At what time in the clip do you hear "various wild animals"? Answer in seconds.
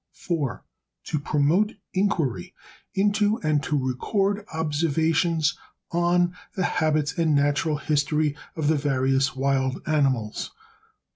8.77-10.53